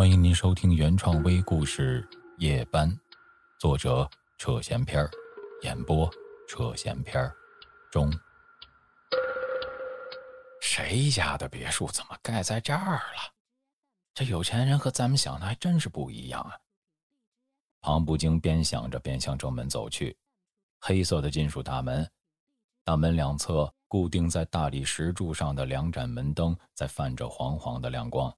[0.00, 2.02] 欢迎您收听原创微故事
[2.38, 2.90] 《夜班》，
[3.58, 4.08] 作者
[4.38, 5.10] 扯闲篇儿，
[5.60, 6.10] 演播
[6.48, 7.36] 扯闲篇儿，
[7.90, 8.10] 中。
[10.62, 13.34] 谁家的别墅怎么盖在这儿了？
[14.14, 16.56] 这有钱人和咱们想的还真是不一样啊！
[17.82, 20.16] 庞不惊边想着边向正门走去，
[20.78, 22.10] 黑色的金属大门，
[22.84, 28.34] 大门两侧固定在大理石柱上的两盏门灯在泛着黄黄的亮光。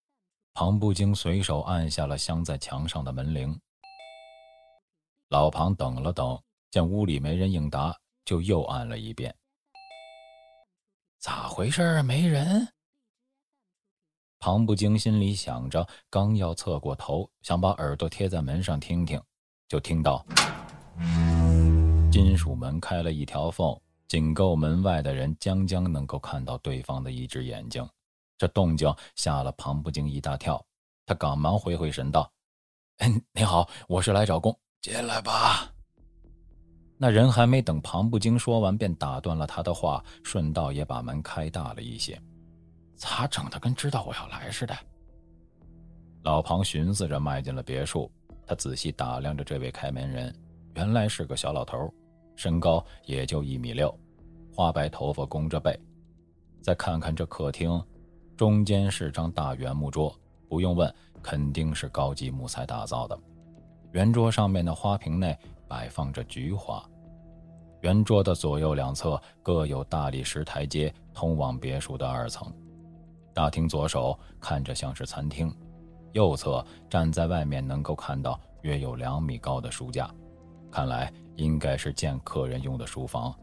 [0.55, 3.59] 庞不惊随手按下了镶在墙上的门铃。
[5.28, 6.38] 老庞等了等，
[6.70, 9.34] 见屋里没人应答，就又按了一遍。
[11.19, 12.02] 咋回事啊？
[12.02, 12.69] 没人。
[14.38, 19.23] 庞不惊心里想着，刚要侧过头，想把耳朵贴在门上听听，
[19.69, 20.23] 就听到
[22.12, 27.89] 金属门开了一条缝，仅够门外的人将将能够看到对方的一只眼睛。
[28.42, 30.60] 这动静吓了庞不惊一大跳，
[31.06, 32.28] 他赶忙回回神道
[32.98, 35.72] ：“嗯，你好，我是来找工，进来吧。”
[36.98, 42.20] 那人还没等庞不惊说完，便打断了他的话，顺道也把门开大了一些。
[42.97, 44.77] 咋整的，跟知道我要来似的？
[46.24, 48.11] 老庞寻思着迈进了别墅，
[48.45, 50.34] 他仔细打量着这位开门人，
[50.74, 51.89] 原来是个小老头，
[52.34, 53.97] 身高也就一米六，
[54.52, 55.78] 花白头发弓着背。
[56.61, 57.80] 再看看这客厅。
[58.36, 60.14] 中间是张大圆木桌，
[60.48, 63.19] 不用问，肯定是高级木材打造的。
[63.92, 66.83] 圆桌上面的花瓶内摆放着菊花。
[67.83, 72.50] 圆桌的左右两侧各有大理石台阶通往别墅的二层。
[73.34, 75.55] 大厅左手看着像是餐厅，
[76.12, 80.08] 右侧站在外面能够看到约有两米高的书架，
[80.70, 83.34] 看来应该是见客人用的书房。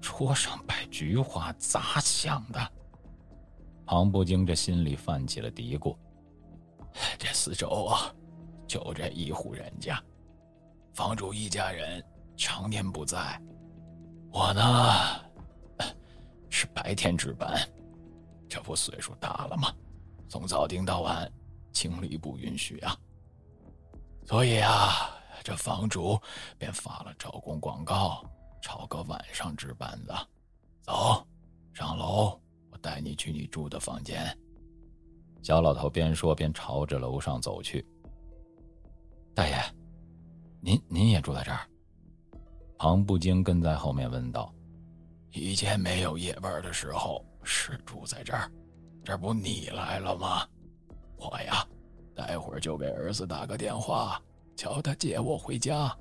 [0.00, 2.60] 桌上摆菊花，咋想的？
[3.86, 5.96] 庞不惊这心里泛起了嘀咕
[7.16, 8.12] ：“这四周啊，
[8.66, 10.02] 就这一户人家，
[10.92, 12.04] 房主一家人
[12.36, 13.40] 常年不在。
[14.32, 14.60] 我呢，
[16.50, 17.56] 是白天值班，
[18.48, 19.72] 这不岁数大了吗？
[20.28, 21.30] 从早盯到晚，
[21.70, 22.98] 精力不允许啊。
[24.24, 26.20] 所以啊，这房主
[26.58, 28.24] 便发了招工广告，
[28.60, 30.28] 招个晚上值班的。
[30.82, 31.24] 走，
[31.72, 32.36] 上楼。”
[32.86, 34.24] 带你去你住的房间。
[35.42, 37.84] 小老头边说边朝着楼上走去。
[39.34, 39.56] 大爷，
[40.60, 41.66] 您您也住在这儿？
[42.78, 44.54] 庞不惊跟在后面问道。
[45.32, 48.48] 以前没有夜班的时候是住在这儿，
[49.02, 50.46] 这不你来了吗？
[51.16, 51.66] 我呀，
[52.14, 54.22] 待会儿就给儿子打个电话，
[54.54, 55.92] 叫他接我回家。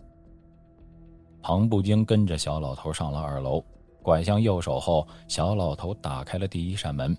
[1.41, 3.63] 庞不惊跟着小老头上了二楼。
[4.05, 7.17] 拐向右手后，小老头打开了第一扇门，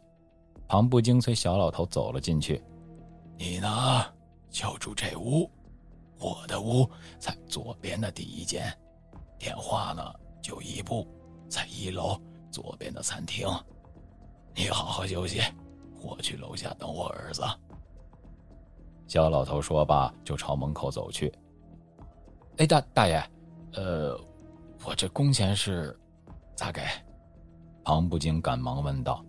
[0.68, 2.62] 庞不惊随小老头走了进去。
[3.36, 3.68] 你呢，
[4.50, 5.50] 就住这屋，
[6.20, 6.88] 我的屋
[7.18, 8.72] 在左边的第一间，
[9.36, 11.04] 电话呢就一部，
[11.48, 12.16] 在一楼
[12.52, 13.48] 左边的餐厅。
[14.54, 15.40] 你好好休息，
[16.00, 17.42] 我去楼下等我儿子。
[19.08, 21.32] 小老头说罢，就朝门口走去。
[22.58, 23.20] 哎，大大爷，
[23.72, 24.16] 呃，
[24.84, 25.98] 我这工钱是。
[26.56, 26.80] 咋给？
[27.84, 29.24] 庞不惊赶忙问道：“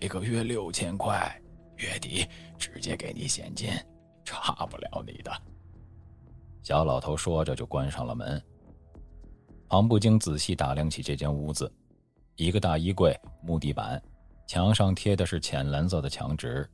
[0.00, 1.30] 每个月六千块，
[1.76, 2.24] 月底
[2.56, 3.68] 直接给你现金，
[4.24, 5.32] 差不了你的。”
[6.62, 8.40] 小老头说着就关上了门。
[9.68, 11.70] 庞不惊仔细打量起这间屋子，
[12.36, 14.00] 一个大衣柜，木地板，
[14.46, 16.66] 墙上贴的是浅蓝色的墙纸。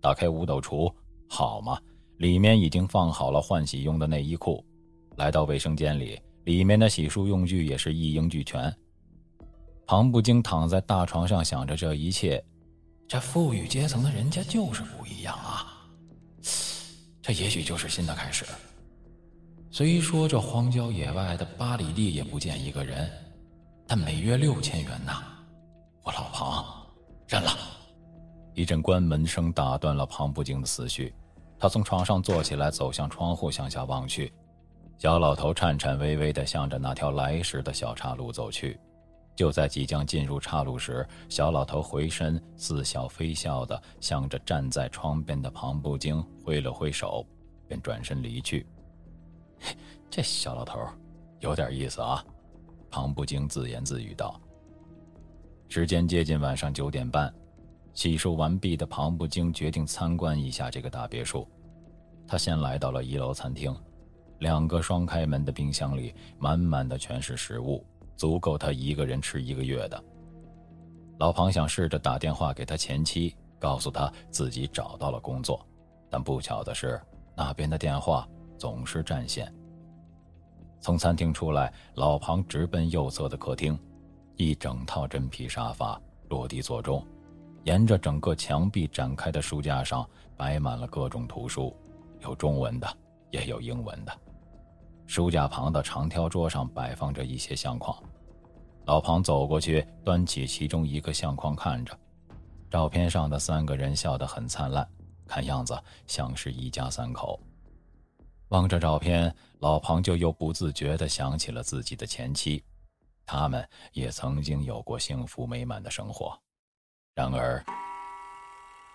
[0.00, 0.92] 打开五斗橱，
[1.28, 1.80] 好嘛，
[2.18, 4.62] 里面已经放好了换洗用的内衣裤。
[5.16, 8.74] 来到卫生间里，里面的洗漱用具也是一应俱全。
[9.86, 12.42] 庞不惊躺在大床上想着这一切，
[13.06, 15.86] 这富裕阶层的人家就是不一样啊！
[17.20, 18.44] 这也许就是新的开始。
[19.70, 23.10] 虽说这荒郊野外的八里地也不见一个人，
[23.86, 25.22] 但每月六千元呐！
[26.02, 26.86] 我老庞
[27.26, 27.50] 认了。
[28.54, 31.14] 一阵关门声打断了庞不惊的思绪，
[31.58, 34.32] 他从床上坐起来，走向窗户，向下望去。
[34.98, 38.78] 小老头颤颤巍巍地向着那条来时的小岔路走去。
[39.34, 47.26] 就在即将进入岔路时，小老头回身，似笑非笑的向着站在窗边的庞不惊挥了挥手，
[47.66, 48.66] 便转身离去。
[50.10, 50.78] 这小老头
[51.40, 52.22] 有点意思啊，
[52.90, 54.38] 庞不惊自言自语道。
[55.68, 57.32] 时间接近晚上九点半，
[57.94, 61.48] 洗漱完毕的庞不惊决定参观一下这个大别墅。
[62.28, 63.74] 他先来到了一楼餐厅，
[64.40, 67.82] 两个双开门的冰箱里满满的全是食物。
[68.16, 70.04] 足够他一个人吃一个月的。
[71.18, 75.64] 老庞想试着打电话给他前妻，告诉他自己找到了工作，
[76.10, 77.00] 但不巧的是，
[77.36, 78.28] 那边的电话
[78.58, 79.52] 总是占线。
[80.80, 83.78] 从餐厅出来，老庞直奔右侧的客厅，
[84.36, 87.06] 一整套真皮沙发落地座钟，
[87.62, 90.04] 沿着整个墙壁展开的书架上
[90.36, 91.72] 摆满了各种图书，
[92.20, 92.96] 有中文的，
[93.30, 94.12] 也有英文的。
[95.12, 97.94] 书架旁的长条桌上摆放着一些相框，
[98.86, 101.94] 老庞走过去，端起其中一个相框看着，
[102.70, 104.88] 照片上的三个人笑得很灿烂，
[105.28, 107.38] 看样子像是一家三口。
[108.48, 112.64] 望着照片，老庞就又不自觉地想起了自己的前妻，
[113.26, 116.34] 他们也曾经有过幸福美满的生活。
[117.14, 117.62] 然而，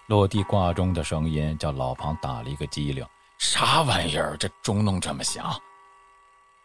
[0.08, 3.06] 落地挂钟的声音叫老庞打了一个激灵
[3.38, 4.36] ：“啥玩意儿？
[4.38, 5.56] 这钟弄这么响？”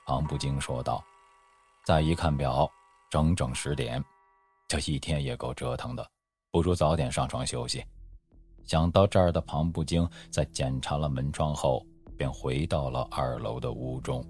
[0.07, 1.03] 庞不惊说道。
[1.85, 2.71] 再一看表，
[3.11, 4.03] 整整十点，
[4.69, 6.07] 这一天也够折腾的，
[6.51, 7.85] 不如早点上床休息。
[8.65, 11.85] 想到这儿的庞不惊，在检查了门窗后。
[12.15, 14.25] 便回到了二楼的屋中。